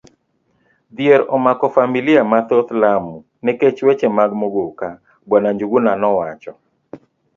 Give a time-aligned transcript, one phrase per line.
[0.95, 4.89] Dhier omako familia mathoth Lamu nikech weche mag Muguka,
[5.27, 5.33] bw.
[5.53, 6.53] Njuguna nowacho.